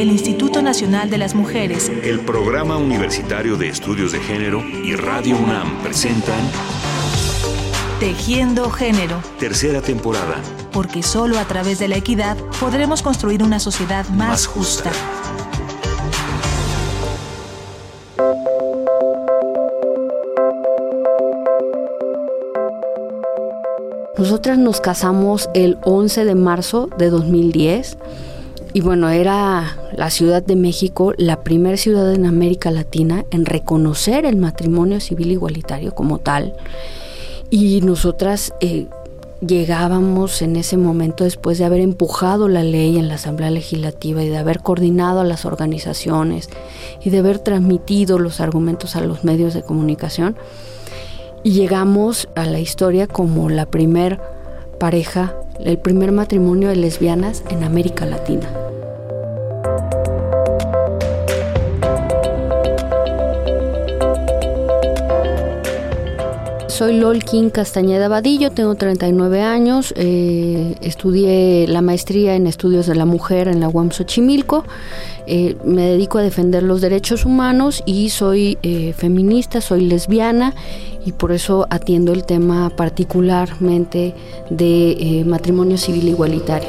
[0.00, 5.36] el Instituto Nacional de las Mujeres, el Programa Universitario de Estudios de Género y Radio
[5.36, 6.38] UNAM presentan
[7.98, 9.20] Tejiendo Género.
[9.40, 10.36] Tercera temporada.
[10.70, 14.92] Porque solo a través de la equidad podremos construir una sociedad más, justa.
[24.16, 27.98] Nosotras nos casamos el 11 de marzo de 2010
[28.72, 34.24] y bueno, era la Ciudad de México la primera ciudad en América Latina en reconocer
[34.24, 36.54] el matrimonio civil igualitario como tal.
[37.50, 38.86] Y nosotras eh,
[39.40, 44.28] llegábamos en ese momento después de haber empujado la ley en la Asamblea Legislativa y
[44.28, 46.50] de haber coordinado a las organizaciones
[47.02, 50.36] y de haber transmitido los argumentos a los medios de comunicación
[51.42, 54.20] y llegamos a la historia como la primer
[54.78, 58.48] pareja, el primer matrimonio de lesbianas en América Latina.
[66.78, 73.04] soy Lolkin Castañeda Vadillo, tengo 39 años, eh, estudié la maestría en estudios de la
[73.04, 74.62] mujer en la UAM Xochimilco,
[75.26, 80.54] eh, me dedico a defender los derechos humanos y soy eh, feminista, soy lesbiana
[81.08, 84.14] y por eso atiendo el tema particularmente
[84.50, 86.68] de matrimonio civil igualitario.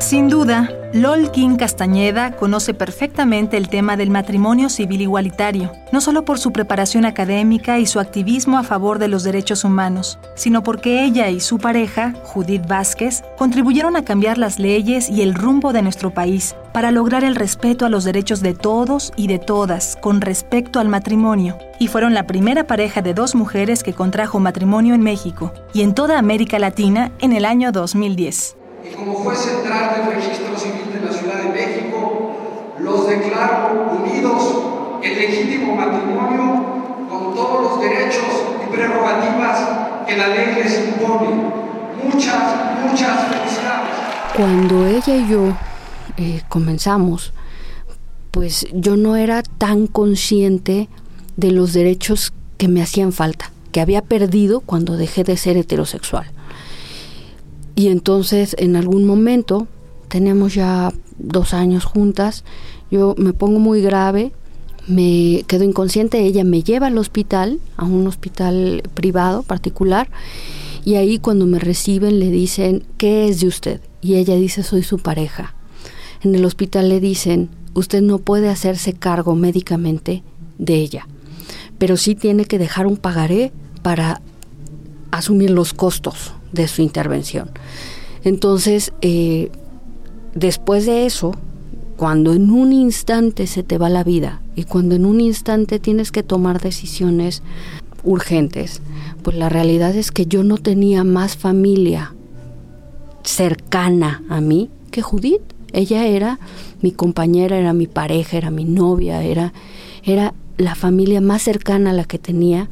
[0.00, 6.38] Sin duda, Lolkin Castañeda conoce perfectamente el tema del matrimonio civil igualitario, no solo por
[6.38, 11.28] su preparación académica y su activismo a favor de los derechos humanos, sino porque ella
[11.28, 16.14] y su pareja, Judith Vázquez, contribuyeron a cambiar las leyes y el rumbo de nuestro
[16.14, 20.80] país para lograr el respeto a los derechos de todos y de todas con respecto
[20.80, 25.52] al matrimonio, y fueron la primera pareja de dos mujeres que contrajo matrimonio en México
[25.74, 28.56] y en toda América Latina en el año 2010.
[28.82, 30.85] Y como fue central del registro civil
[32.86, 34.42] los declaro unidos
[35.02, 38.24] en legítimo matrimonio con todos los derechos
[38.64, 41.26] y prerrogativas que la ley les impone.
[42.04, 42.42] Muchas,
[42.88, 43.90] muchas felicidades.
[44.36, 45.56] Cuando ella y yo
[46.16, 47.32] eh, comenzamos,
[48.30, 50.88] pues yo no era tan consciente
[51.36, 56.30] de los derechos que me hacían falta, que había perdido cuando dejé de ser heterosexual.
[57.74, 59.66] Y entonces en algún momento,
[60.08, 62.44] tenemos ya dos años juntas,
[62.90, 64.32] yo me pongo muy grave,
[64.86, 70.08] me quedo inconsciente, ella me lleva al hospital, a un hospital privado particular,
[70.84, 73.80] y ahí cuando me reciben le dicen, ¿qué es de usted?
[74.00, 75.54] Y ella dice, soy su pareja.
[76.22, 80.22] En el hospital le dicen, usted no puede hacerse cargo médicamente
[80.58, 81.08] de ella,
[81.78, 84.22] pero sí tiene que dejar un pagaré para
[85.10, 87.50] asumir los costos de su intervención.
[88.22, 89.50] Entonces, eh,
[90.34, 91.32] después de eso,
[91.96, 96.12] cuando en un instante se te va la vida y cuando en un instante tienes
[96.12, 97.42] que tomar decisiones
[98.04, 98.82] urgentes,
[99.22, 102.14] pues la realidad es que yo no tenía más familia
[103.24, 105.42] cercana a mí que Judith.
[105.72, 106.38] Ella era
[106.80, 109.52] mi compañera, era mi pareja, era mi novia, era,
[110.04, 112.68] era la familia más cercana a la que tenía.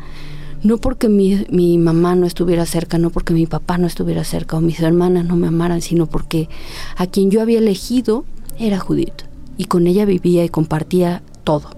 [0.63, 4.57] No porque mi, mi mamá no estuviera cerca, no porque mi papá no estuviera cerca
[4.57, 6.49] o mis hermanas no me amaran, sino porque
[6.97, 8.25] a quien yo había elegido
[8.59, 9.23] era Judith
[9.57, 11.71] y con ella vivía y compartía todo.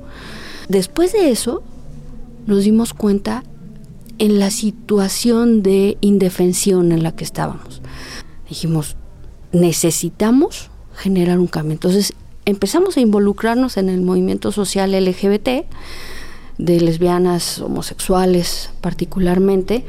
[0.68, 1.62] Después de eso,
[2.46, 3.44] nos dimos cuenta
[4.18, 7.82] en la situación de indefensión en la que estábamos.
[8.48, 8.96] Dijimos,
[9.52, 11.72] necesitamos generar un cambio.
[11.72, 15.66] Entonces empezamos a involucrarnos en el movimiento social LGBT,
[16.58, 19.84] de lesbianas, homosexuales particularmente,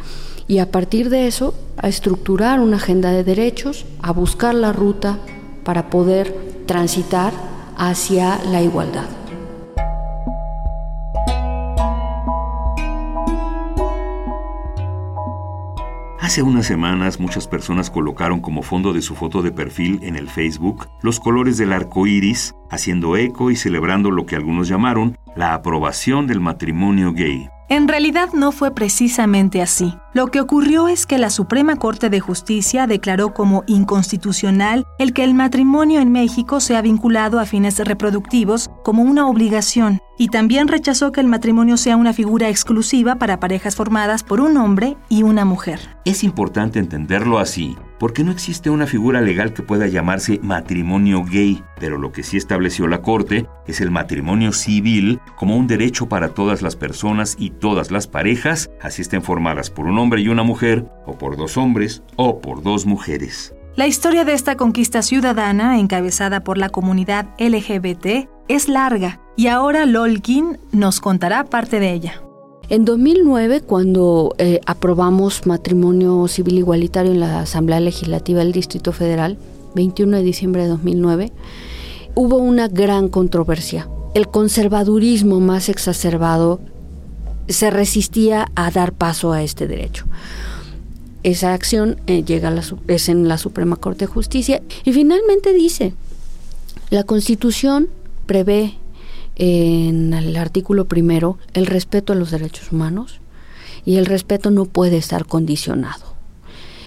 [0.49, 5.19] y a partir de eso a estructurar una agenda de derechos, a buscar la ruta
[5.63, 7.33] para poder transitar
[7.77, 9.07] hacia la igualdad.
[16.19, 20.29] Hace unas semanas muchas personas colocaron como fondo de su foto de perfil en el
[20.29, 25.53] Facebook los colores del arco iris, haciendo eco y celebrando lo que algunos llamaron la
[25.53, 27.49] aprobación del matrimonio gay.
[27.69, 29.93] En realidad no fue precisamente así.
[30.13, 35.25] Lo que ocurrió es que la Suprema Corte de Justicia declaró como inconstitucional el que
[35.25, 41.11] el matrimonio en México sea vinculado a fines reproductivos como una obligación y también rechazó
[41.11, 45.43] que el matrimonio sea una figura exclusiva para parejas formadas por un hombre y una
[45.43, 45.79] mujer.
[46.05, 51.63] Es importante entenderlo así porque no existe una figura legal que pueda llamarse matrimonio gay,
[51.79, 56.29] pero lo que sí estableció la Corte es el matrimonio civil como un derecho para
[56.29, 60.43] todas las personas y todas las parejas, así estén formadas por un hombre y una
[60.43, 63.53] mujer, o por dos hombres, o por dos mujeres.
[63.75, 69.85] La historia de esta conquista ciudadana, encabezada por la comunidad LGBT, es larga y ahora
[69.85, 72.26] Lolkin nos contará parte de ella.
[72.69, 79.37] En 2009, cuando eh, aprobamos matrimonio civil igualitario en la Asamblea Legislativa del Distrito Federal,
[79.75, 81.31] 21 de diciembre de 2009,
[82.13, 83.87] hubo una gran controversia.
[84.13, 86.59] El conservadurismo más exacerbado
[87.47, 90.05] se resistía a dar paso a este derecho.
[91.23, 95.53] Esa acción eh, llega a la, es en la Suprema Corte de Justicia y finalmente
[95.53, 95.93] dice,
[96.89, 97.87] la Constitución
[98.25, 98.75] prevé
[99.37, 103.19] en el artículo primero el respeto a los derechos humanos
[103.85, 106.15] y el respeto no puede estar condicionado.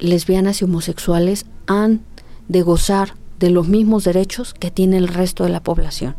[0.00, 2.00] Lesbianas y homosexuales han
[2.48, 6.16] de gozar de los mismos derechos que tiene el resto de la población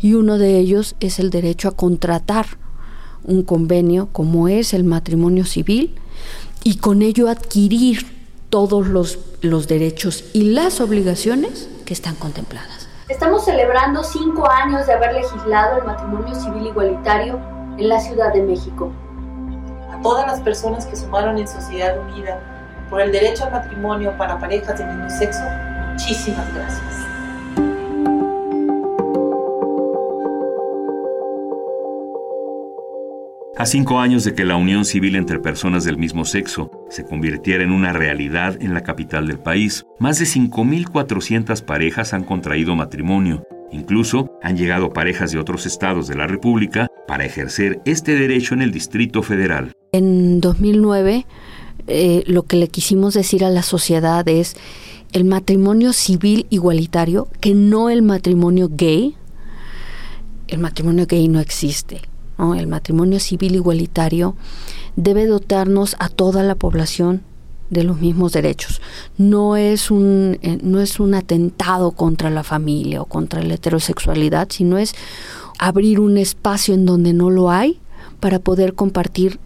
[0.00, 2.46] y uno de ellos es el derecho a contratar
[3.24, 5.94] un convenio como es el matrimonio civil
[6.62, 8.06] y con ello adquirir
[8.50, 12.79] todos los, los derechos y las obligaciones que están contempladas.
[13.10, 17.40] Estamos celebrando cinco años de haber legislado el matrimonio civil igualitario
[17.76, 18.92] en la Ciudad de México.
[19.92, 22.38] A todas las personas que sumaron en Sociedad Unida
[22.88, 25.42] por el derecho al matrimonio para parejas de mismo sexo,
[25.90, 27.09] muchísimas gracias.
[33.60, 37.62] A cinco años de que la unión civil entre personas del mismo sexo se convirtiera
[37.62, 43.46] en una realidad en la capital del país, más de 5.400 parejas han contraído matrimonio.
[43.70, 48.62] Incluso han llegado parejas de otros estados de la República para ejercer este derecho en
[48.62, 49.72] el Distrito Federal.
[49.92, 51.26] En 2009,
[51.86, 54.56] eh, lo que le quisimos decir a la sociedad es
[55.12, 59.16] el matrimonio civil igualitario, que no el matrimonio gay.
[60.48, 62.00] El matrimonio gay no existe
[62.56, 64.34] el matrimonio civil igualitario
[64.96, 67.22] debe dotarnos a toda la población
[67.70, 68.80] de los mismos derechos.
[69.16, 74.48] No es un eh, no es un atentado contra la familia o contra la heterosexualidad,
[74.50, 74.94] sino es
[75.58, 77.78] abrir un espacio en donde no lo hay
[78.18, 79.38] para poder compartir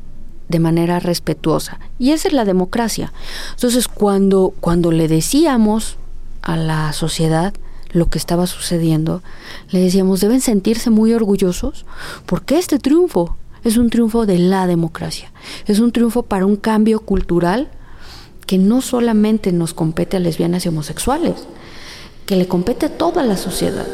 [0.48, 1.78] de manera respetuosa.
[1.98, 3.12] Y esa es la democracia.
[3.54, 5.96] Entonces, cuando cuando le decíamos
[6.42, 7.54] a la sociedad
[7.94, 9.22] lo que estaba sucediendo,
[9.70, 11.86] le decíamos, deben sentirse muy orgullosos
[12.26, 15.32] porque este triunfo es un triunfo de la democracia,
[15.66, 17.70] es un triunfo para un cambio cultural
[18.46, 21.46] que no solamente nos compete a lesbianas y homosexuales,
[22.26, 23.86] que le compete a toda la sociedad.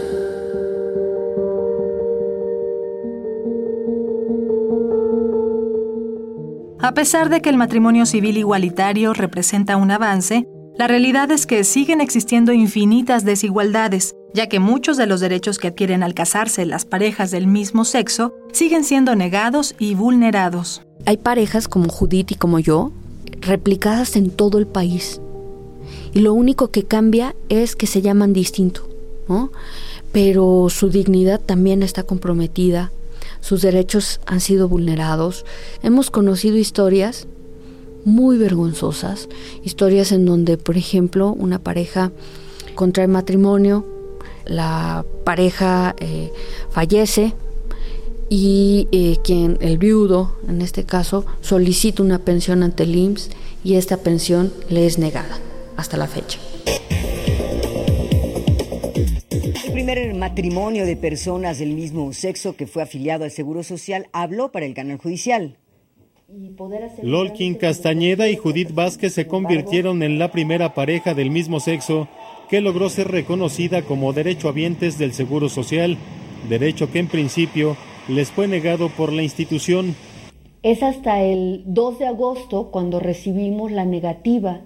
[6.83, 10.47] A pesar de que el matrimonio civil igualitario representa un avance,
[10.81, 15.69] la realidad es que siguen existiendo infinitas desigualdades, ya que muchos de los derechos que
[15.69, 20.81] adquieren al casarse las parejas del mismo sexo siguen siendo negados y vulnerados.
[21.05, 22.93] Hay parejas como Judith y como yo,
[23.43, 25.21] replicadas en todo el país.
[26.15, 28.89] Y lo único que cambia es que se llaman distinto,
[29.29, 29.53] ¿no?
[30.13, 32.91] Pero su dignidad también está comprometida,
[33.43, 35.45] sus derechos han sido vulnerados.
[35.83, 37.29] Hemos conocido historias
[38.05, 39.29] muy vergonzosas,
[39.63, 42.13] historias en donde, por ejemplo, una pareja
[42.75, 43.87] contrae matrimonio,
[44.45, 46.33] la pareja eh,
[46.71, 47.35] fallece
[48.29, 53.31] y eh, quien, el viudo, en este caso, solicita una pensión ante el IMSS
[53.65, 55.39] y esta pensión le es negada
[55.77, 56.39] hasta la fecha.
[59.31, 64.53] El primer matrimonio de personas del mismo sexo que fue afiliado al Seguro Social habló
[64.53, 65.57] para el canal judicial.
[67.03, 72.07] Lolkin Castañeda y Judith Vázquez se convirtieron en la primera pareja del mismo sexo
[72.49, 75.97] que logró ser reconocida como derechohabientes del Seguro Social,
[76.49, 79.97] derecho que en principio les fue negado por la institución.
[80.63, 84.61] Es hasta el 2 de agosto cuando recibimos la negativa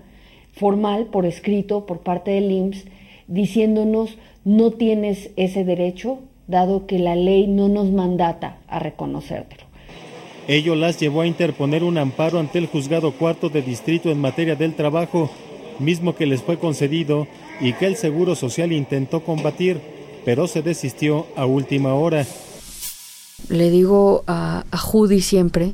[0.52, 2.84] formal por escrito por parte del IMSS
[3.26, 9.63] diciéndonos no tienes ese derecho dado que la ley no nos mandata a reconocértelo.
[10.46, 14.56] Ello las llevó a interponer un amparo ante el juzgado cuarto de distrito en materia
[14.56, 15.30] del trabajo,
[15.78, 17.26] mismo que les fue concedido
[17.60, 19.80] y que el Seguro Social intentó combatir,
[20.24, 22.26] pero se desistió a última hora.
[23.48, 25.72] Le digo a, a Judy siempre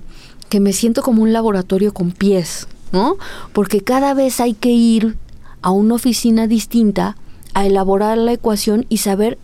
[0.48, 3.16] que me siento como un laboratorio con pies, ¿no?
[3.52, 5.16] Porque cada vez hay que ir
[5.62, 7.16] a una oficina distinta
[7.54, 9.36] a elaborar la ecuación y saber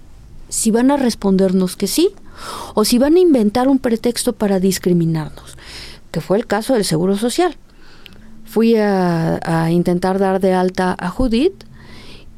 [0.49, 2.11] si van a respondernos que sí
[2.75, 5.57] o si van a inventar un pretexto para discriminarnos,
[6.11, 7.57] que fue el caso del Seguro Social.
[8.45, 11.65] fui a, intentar dar de alta a Judith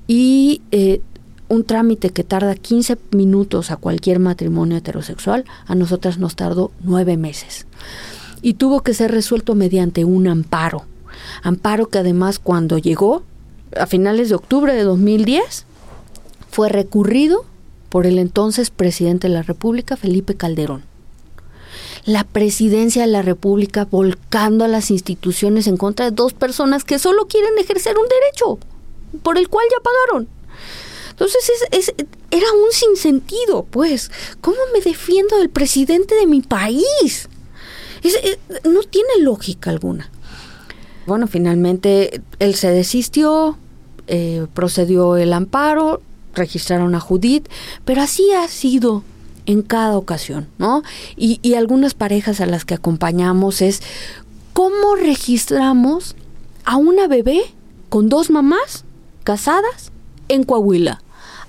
[0.07, 1.00] y eh,
[1.49, 7.17] un trámite que tarda 15 minutos a cualquier matrimonio heterosexual, a nosotras nos tardó nueve
[7.17, 7.67] meses.
[8.43, 10.85] Y tuvo que ser resuelto mediante un amparo.
[11.43, 13.23] Amparo que además cuando llegó,
[13.78, 15.67] a finales de octubre de 2010,
[16.50, 17.45] fue recurrido
[17.88, 20.85] por el entonces presidente de la República, Felipe Calderón.
[22.04, 26.99] La presidencia de la República volcando a las instituciones en contra de dos personas que
[26.99, 28.59] solo quieren ejercer un derecho
[29.23, 30.28] por el cual ya pagaron.
[31.11, 31.95] Entonces es,
[32.30, 34.11] era un sinsentido, pues.
[34.40, 37.28] ¿Cómo me defiendo del presidente de mi país?
[38.64, 40.09] no tiene lógica alguna.
[41.07, 43.59] Bueno, finalmente él se desistió,
[44.07, 46.00] eh, procedió el amparo,
[46.35, 47.49] registraron a Judith,
[47.85, 49.03] pero así ha sido
[49.47, 50.83] en cada ocasión, ¿no?
[51.17, 53.83] Y, y algunas parejas a las que acompañamos es
[54.53, 56.17] cómo registramos
[56.65, 57.43] a una bebé
[57.89, 58.85] con dos mamás
[59.25, 59.91] casadas
[60.29, 61.03] en Coahuila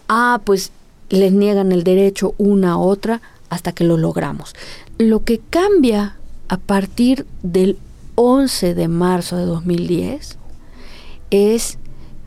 [0.10, 0.72] ah, pues
[1.10, 4.54] les niegan el derecho una a otra hasta que lo logramos.
[4.98, 6.18] Lo que cambia
[6.50, 7.78] a partir del
[8.16, 10.38] 11 de marzo de 2010
[11.32, 11.78] es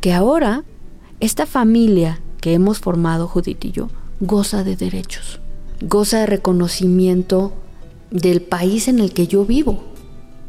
[0.00, 0.64] que ahora
[1.20, 5.40] esta familia que hemos formado, Judith y yo, goza de derechos,
[5.80, 7.52] goza de reconocimiento
[8.10, 9.84] del país en el que yo vivo,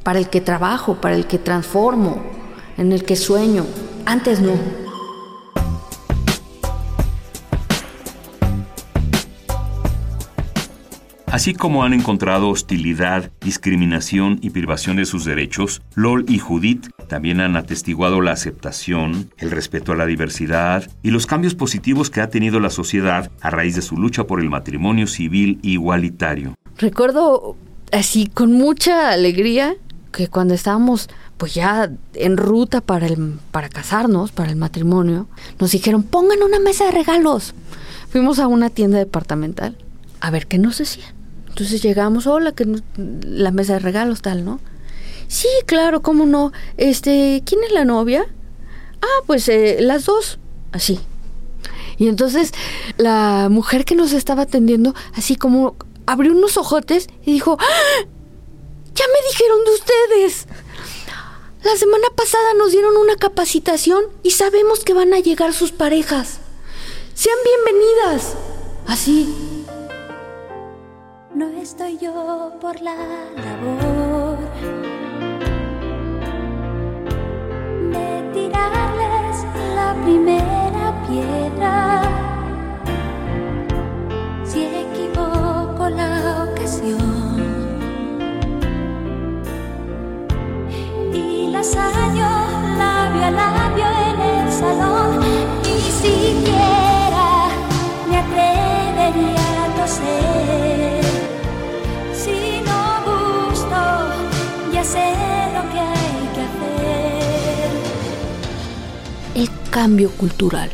[0.01, 2.17] para el que trabajo, para el que transformo,
[2.77, 3.63] en el que sueño.
[4.05, 4.53] Antes no.
[11.27, 17.41] Así como han encontrado hostilidad, discriminación y privación de sus derechos, LOL y Judith también
[17.41, 22.31] han atestiguado la aceptación, el respeto a la diversidad y los cambios positivos que ha
[22.31, 26.55] tenido la sociedad a raíz de su lucha por el matrimonio civil igualitario.
[26.79, 27.55] Recuerdo
[27.91, 29.75] así con mucha alegría
[30.11, 35.27] que cuando estábamos pues ya en ruta para el para casarnos, para el matrimonio,
[35.59, 37.53] nos dijeron, "Pongan una mesa de regalos."
[38.09, 39.77] Fuimos a una tienda departamental
[40.19, 41.13] a ver qué nos decían.
[41.47, 42.65] Entonces llegamos, hola, que
[42.97, 44.59] la mesa de regalos tal, ¿no?
[45.27, 46.51] Sí, claro, cómo no.
[46.77, 48.25] Este, ¿quién es la novia?
[49.01, 50.39] Ah, pues eh, las dos.
[50.71, 50.99] Así.
[51.97, 52.51] Y entonces
[52.97, 55.75] la mujer que nos estaba atendiendo, así como
[56.05, 58.05] abrió unos ojotes y dijo, ¡Ah!
[58.93, 60.47] ya me dijeron de ustedes.
[61.63, 66.39] La semana pasada nos dieron una capacitación y sabemos que van a llegar sus parejas.
[67.13, 68.35] Sean bienvenidas.
[68.87, 69.33] Así.
[71.33, 74.02] No estoy yo por la labor
[77.93, 79.45] de tirarles
[79.75, 80.72] la primera
[110.11, 110.69] cultural.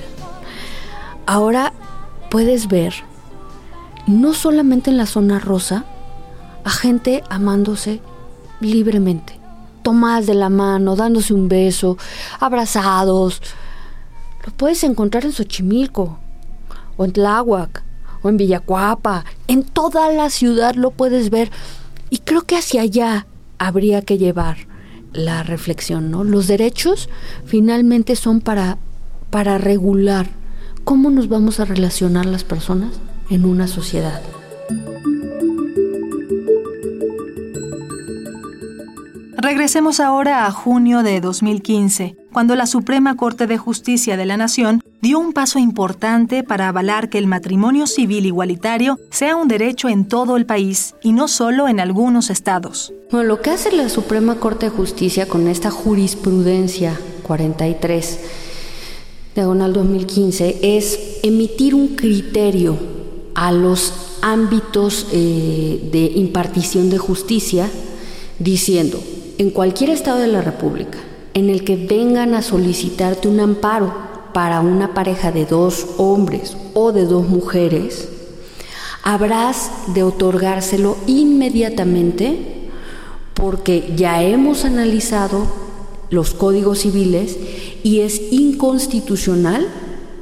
[1.25, 1.73] Ahora
[2.29, 2.93] puedes ver,
[4.07, 5.85] no solamente en la zona rosa,
[6.63, 8.01] a gente amándose
[8.59, 9.39] libremente,
[9.83, 11.97] tomadas de la mano, dándose un beso,
[12.39, 13.41] abrazados.
[14.45, 16.17] Lo puedes encontrar en Xochimilco,
[16.97, 17.83] o en Tláhuac,
[18.21, 21.51] o en Villacuapa, en toda la ciudad lo puedes ver.
[22.09, 24.57] Y creo que hacia allá habría que llevar
[25.13, 26.23] la reflexión, ¿no?
[26.23, 27.09] Los derechos
[27.45, 28.77] finalmente son para,
[29.29, 30.27] para regular
[30.83, 34.21] cómo nos vamos a relacionar las personas en una sociedad.
[39.41, 44.81] Regresemos ahora a junio de 2015, cuando la Suprema Corte de Justicia de la Nación
[45.01, 50.07] dio un paso importante para avalar que el matrimonio civil igualitario sea un derecho en
[50.07, 52.93] todo el país y no solo en algunos estados.
[53.11, 58.19] Bueno, lo que hace la Suprema Corte de Justicia con esta jurisprudencia 43
[59.35, 62.77] diagonal 2015 es emitir un criterio
[63.35, 67.69] a los ámbitos eh, de impartición de justicia
[68.39, 68.99] diciendo
[69.37, 70.97] en cualquier estado de la República
[71.33, 73.93] en el que vengan a solicitarte un amparo
[74.33, 78.09] para una pareja de dos hombres o de dos mujeres,
[79.03, 82.69] habrás de otorgárselo inmediatamente
[83.33, 85.68] porque ya hemos analizado
[86.09, 87.37] los códigos civiles
[87.83, 89.67] y es inconstitucional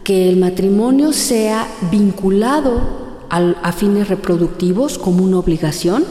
[0.03, 6.05] que el matrimonio sea vinculado a fines reproductivos como una obligación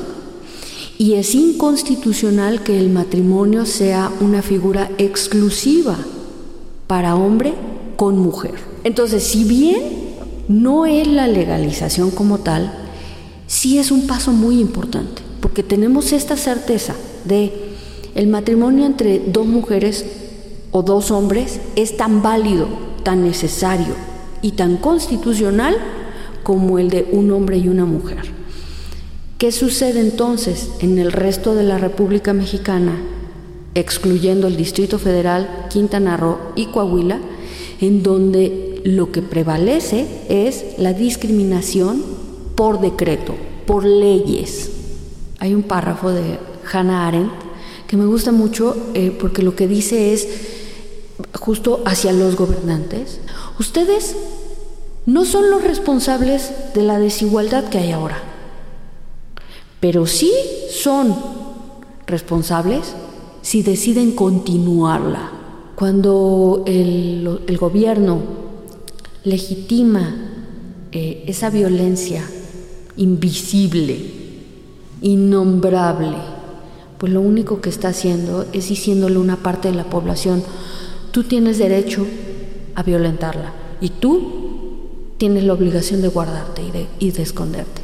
[0.99, 5.97] Y es inconstitucional que el matrimonio sea una figura exclusiva
[6.87, 7.55] para hombre
[7.97, 8.55] con mujer.
[8.85, 9.83] Entonces, si bien
[10.49, 12.73] no es la legalización como tal,
[13.47, 17.66] sí es un paso muy importante, porque tenemos esta certeza de
[18.17, 20.07] el matrimonio entre dos mujeres
[20.73, 22.67] o dos hombres es tan válido,
[23.03, 23.95] tan necesario
[24.41, 25.77] y tan constitucional
[26.43, 28.33] como el de un hombre y una mujer.
[29.37, 32.95] ¿Qué sucede entonces en el resto de la República Mexicana,
[33.75, 37.19] excluyendo el Distrito Federal, Quintana Roo y Coahuila,
[37.83, 42.03] en donde lo que prevalece es la discriminación
[42.55, 43.35] por decreto,
[43.67, 44.71] por leyes?
[45.39, 46.39] Hay un párrafo de
[46.73, 47.46] Hannah Arendt
[47.87, 50.29] que me gusta mucho eh, porque lo que dice es
[51.35, 53.21] justo hacia los gobernantes,
[53.59, 54.17] ustedes
[55.07, 58.37] no son los responsables de la desigualdad que hay ahora
[59.81, 60.33] pero sí
[60.71, 61.15] son
[62.07, 62.95] responsables
[63.43, 65.31] si deciden continuarla.
[65.77, 68.21] Cuando el, gobierno
[69.23, 70.17] legitima
[70.91, 72.29] eh, esa violencia
[72.97, 73.97] invisible,
[75.03, 76.17] innombrable,
[76.99, 80.43] pues lo único que está haciendo es diciéndole a una parte de la población,
[81.11, 82.07] tú tienes derecho
[82.75, 86.63] a violentarla y tú tienes la obligación de guardarte
[86.99, 87.83] y de esconderte.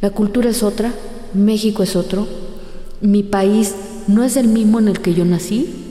[0.00, 0.92] La cultura es otra,
[1.32, 2.26] México es otro,
[3.00, 3.74] mi país
[4.06, 5.84] no es el mismo en el que yo nací,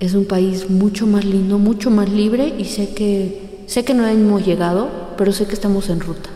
[0.00, 4.06] es un país mucho más lindo, mucho más libre y sé que sé que no
[4.06, 6.30] hemos llegado, pero sé que estamos en ruta.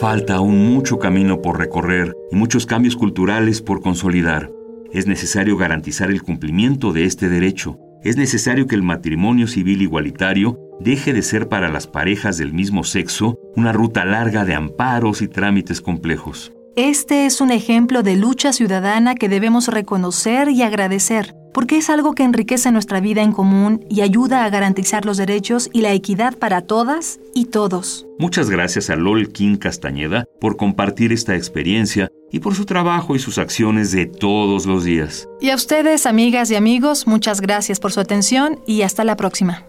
[0.00, 4.48] Falta aún mucho camino por recorrer y muchos cambios culturales por consolidar.
[4.92, 7.78] Es necesario garantizar el cumplimiento de este derecho.
[8.04, 12.84] Es necesario que el matrimonio civil igualitario deje de ser para las parejas del mismo
[12.84, 16.52] sexo una ruta larga de amparos y trámites complejos.
[16.76, 22.14] Este es un ejemplo de lucha ciudadana que debemos reconocer y agradecer, porque es algo
[22.14, 26.36] que enriquece nuestra vida en común y ayuda a garantizar los derechos y la equidad
[26.36, 28.06] para todas y todos.
[28.18, 33.18] Muchas gracias a Lol King Castañeda por compartir esta experiencia y por su trabajo y
[33.18, 35.28] sus acciones de todos los días.
[35.40, 39.64] Y a ustedes, amigas y amigos, muchas gracias por su atención y hasta la próxima.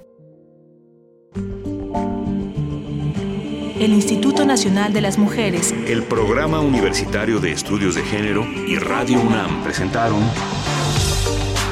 [3.79, 9.21] el Instituto Nacional de las Mujeres, el Programa Universitario de Estudios de Género y Radio
[9.21, 10.19] UNAM presentaron